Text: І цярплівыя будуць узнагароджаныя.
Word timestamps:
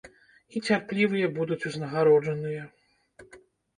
І 0.55 0.61
цярплівыя 0.67 1.27
будуць 1.37 1.59
узнагароджаныя. 1.73 2.63